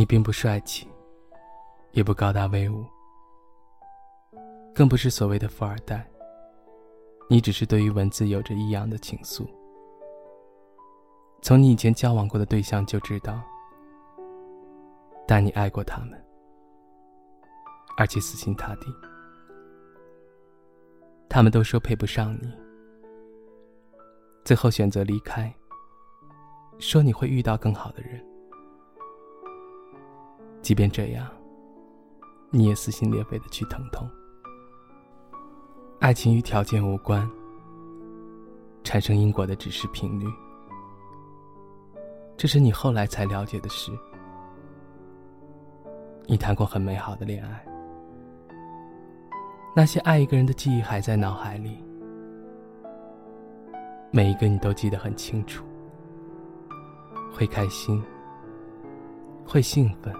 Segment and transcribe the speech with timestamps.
[0.00, 0.88] 你并不帅气，
[1.92, 2.86] 也不高大威武，
[4.74, 6.08] 更不是所谓的富二代。
[7.28, 9.46] 你只是对于文字有着异样的情愫。
[11.42, 13.42] 从你以前交往过的对象就知道，
[15.28, 16.18] 但你爱过他们，
[17.98, 18.86] 而且死心塌地。
[21.28, 22.50] 他们都说配不上你，
[24.46, 25.54] 最后选择离开，
[26.78, 28.29] 说你会遇到更好的人。
[30.62, 31.26] 即便这样，
[32.50, 34.08] 你也撕心裂肺的去疼痛。
[35.98, 37.28] 爱情与条件无关，
[38.84, 40.26] 产生因果的只是频率。
[42.36, 43.92] 这是你后来才了解的事。
[46.26, 47.66] 你谈过很美好的恋爱，
[49.74, 51.82] 那些爱一个人的记忆还在脑海里，
[54.10, 55.64] 每一个你都记得很清楚，
[57.32, 58.02] 会开心，
[59.44, 60.14] 会兴奋。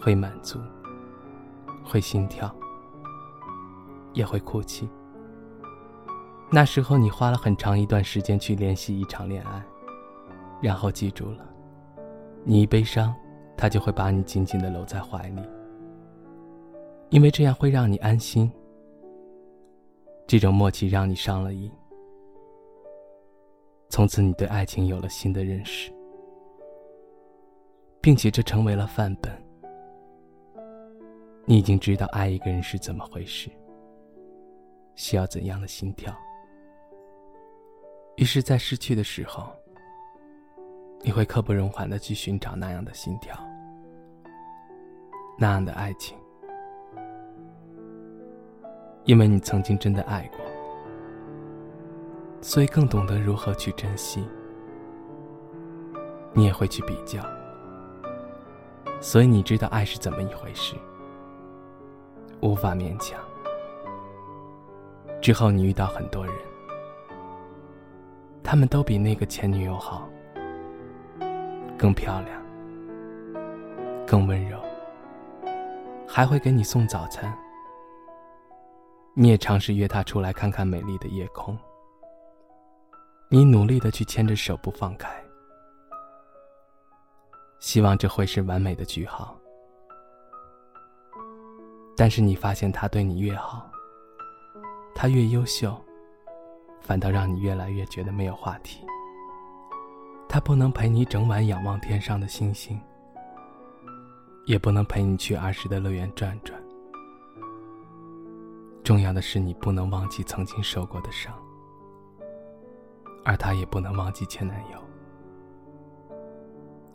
[0.00, 0.58] 会满足，
[1.84, 2.52] 会心跳，
[4.14, 4.88] 也会哭泣。
[6.50, 9.62] 那时候，你花了很长一段时间去练习一场恋爱，
[10.60, 11.46] 然后记住了，
[12.42, 13.14] 你一悲伤，
[13.56, 15.42] 他就会把你紧紧的搂在怀里，
[17.10, 18.50] 因为这样会让你安心。
[20.26, 21.70] 这种默契让你上了瘾，
[23.88, 25.92] 从此你对爱情有了新的认识，
[28.00, 29.49] 并且这成为了范本。
[31.50, 33.50] 你已经知道爱一个人是怎么回事，
[34.94, 36.16] 需要怎样的心跳。
[38.18, 39.52] 于是，在失去的时候，
[41.02, 43.36] 你会刻不容缓的去寻找那样的心跳，
[45.36, 46.16] 那样的爱情，
[49.02, 50.38] 因为你曾经真的爱过，
[52.40, 54.24] 所以更懂得如何去珍惜。
[56.32, 57.20] 你也会去比较，
[59.00, 60.76] 所以你知道爱是怎么一回事。
[62.40, 63.20] 无法勉强。
[65.20, 66.34] 之后，你遇到很多人，
[68.42, 70.08] 他们都比那个前女友好，
[71.78, 72.42] 更漂亮，
[74.06, 74.58] 更温柔，
[76.08, 77.36] 还会给你送早餐。
[79.14, 81.58] 你也尝试约她出来看看美丽的夜空。
[83.28, 85.08] 你努力的去牵着手不放开，
[87.58, 89.36] 希望这会是完美的句号。
[92.00, 93.70] 但是你发现他对你越好，
[94.94, 95.78] 他越优秀，
[96.80, 98.82] 反倒让你越来越觉得没有话题。
[100.26, 102.80] 他不能陪你整晚仰望天上的星星，
[104.46, 106.58] 也不能陪你去儿时的乐园转转。
[108.82, 111.34] 重要的是你不能忘记曾经受过的伤，
[113.26, 114.78] 而他也不能忘记前男友。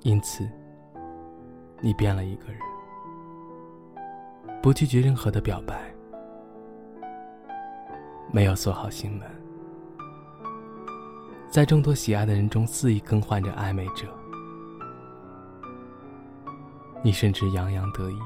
[0.00, 0.50] 因此，
[1.82, 2.73] 你变了一个人。
[4.64, 5.94] 不拒绝任何的表白，
[8.32, 9.30] 没有锁好心门，
[11.50, 14.06] 在众多喜爱的人中肆意更换着暧昧者。
[17.02, 18.18] 你甚至洋洋得意。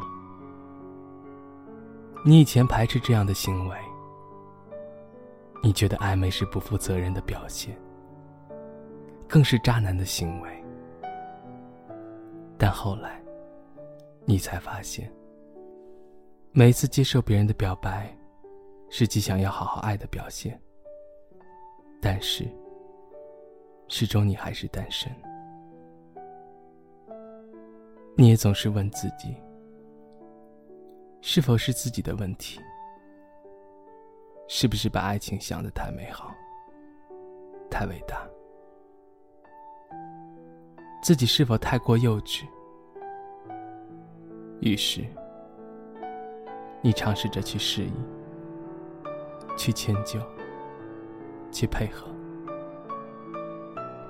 [2.24, 3.76] 你以前排斥这样的行为，
[5.60, 7.76] 你觉得暧昧是不负责任的表现，
[9.26, 10.64] 更是渣男的行为。
[12.56, 13.20] 但后来，
[14.24, 15.12] 你才发现。
[16.52, 18.12] 每一次接受别人的表白，
[18.88, 20.60] 是既想要好好爱的表现。
[22.00, 22.48] 但是，
[23.88, 25.12] 始终你还是单身。
[28.16, 29.36] 你也总是问自己：
[31.20, 32.58] 是否是自己的问题？
[34.48, 36.34] 是不是把爱情想得太美好、
[37.70, 38.26] 太伟大？
[41.02, 42.44] 自己是否太过幼稚？
[44.60, 45.04] 于是。
[46.80, 47.92] 你尝试着去适应，
[49.56, 50.20] 去迁就，
[51.50, 52.06] 去配合，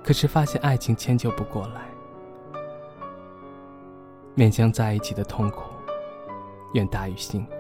[0.05, 1.89] 可是发现爱情迁就不过来，
[4.37, 5.63] 勉强在一起的痛苦
[6.75, 7.53] 远大于幸福。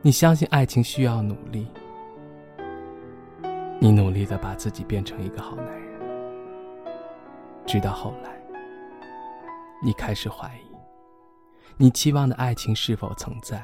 [0.00, 1.68] 你相信爱情需要努力，
[3.78, 6.00] 你努力的把自己变成一个好男人，
[7.66, 8.40] 直到后来，
[9.82, 10.67] 你开始怀疑。
[11.80, 13.62] 你期望的爱情是否存在？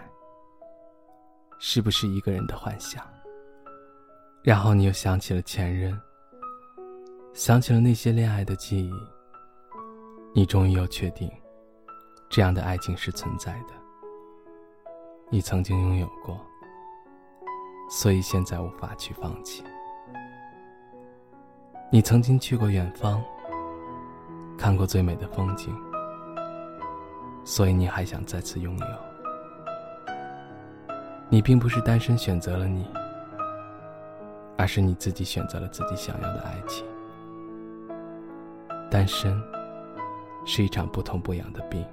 [1.59, 3.05] 是不是一个人的幻想？
[4.41, 6.01] 然后你又想起了前任，
[7.33, 8.93] 想起了那些恋爱的记忆。
[10.33, 11.29] 你终于又确定，
[12.31, 13.75] 这样的爱情是存在的。
[15.29, 16.41] 你曾经拥有过，
[17.91, 19.65] 所以现在无法去放弃。
[21.91, 23.21] 你曾经去过远方，
[24.57, 25.77] 看过最美的风景，
[27.45, 28.87] 所以你还想再次拥有。
[31.29, 32.87] 你并不是单身选择了你，
[34.57, 36.87] 而是你自己选择了自己想要的爱情。
[38.91, 39.43] 单身
[40.47, 41.85] 是一场不痛不痒的病，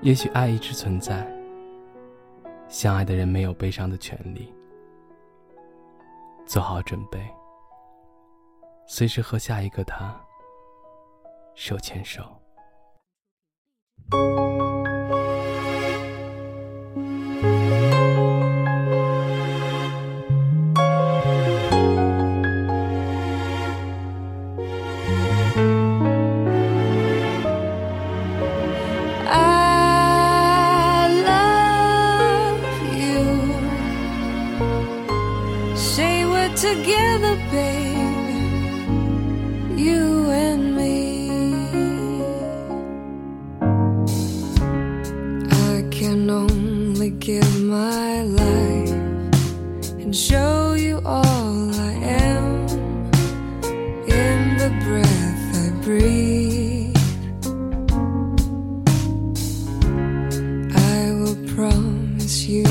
[0.00, 1.26] 也许爱一直存在，
[2.68, 4.52] 相爱的人没有悲伤的权利。
[6.46, 7.24] 做好准备，
[8.86, 10.12] 随时和下一个他
[11.54, 12.24] 手牵手。
[14.08, 14.49] Thank you.
[62.30, 62.69] against you.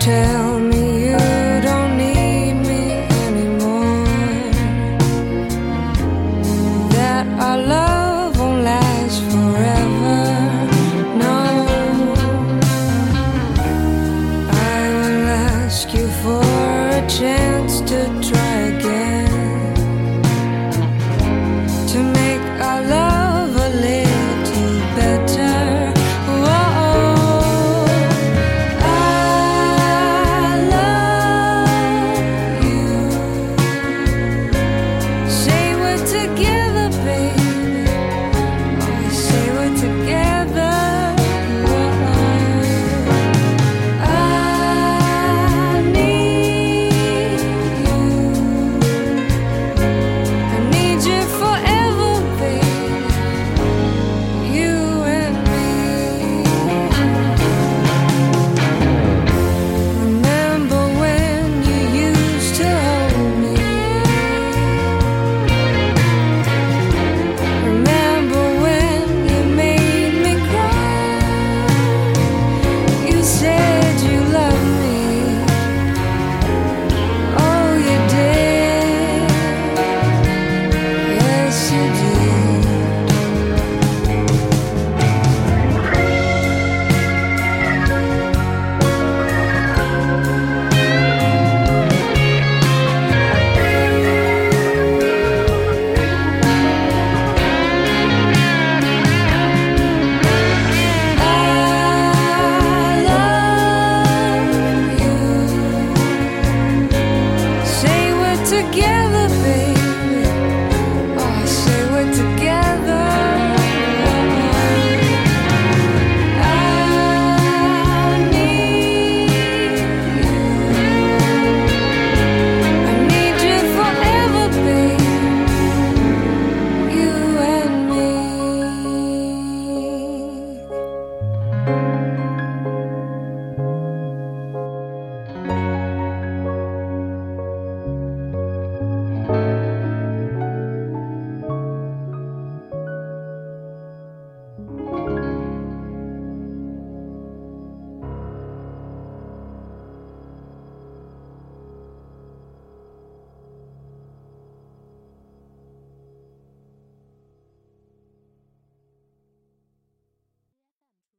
[0.00, 1.18] tell me you
[1.62, 2.82] don't need me
[3.26, 4.06] anymore.
[6.90, 10.18] That our love won't last forever.
[11.22, 11.34] No,
[14.50, 16.42] I will ask you for
[17.00, 18.45] a chance to try.